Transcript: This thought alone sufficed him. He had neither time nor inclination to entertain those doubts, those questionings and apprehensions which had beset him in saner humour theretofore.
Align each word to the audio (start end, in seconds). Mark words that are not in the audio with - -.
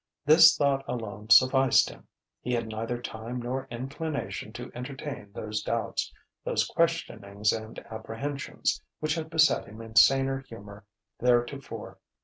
This 0.25 0.57
thought 0.57 0.83
alone 0.87 1.29
sufficed 1.29 1.87
him. 1.91 2.07
He 2.41 2.53
had 2.53 2.65
neither 2.67 2.99
time 2.99 3.39
nor 3.39 3.67
inclination 3.69 4.51
to 4.53 4.71
entertain 4.73 5.31
those 5.31 5.61
doubts, 5.61 6.11
those 6.43 6.65
questionings 6.65 7.53
and 7.53 7.77
apprehensions 7.91 8.81
which 8.99 9.13
had 9.13 9.29
beset 9.29 9.65
him 9.65 9.79
in 9.79 9.95
saner 9.95 10.39
humour 10.39 10.85
theretofore. 11.19 11.99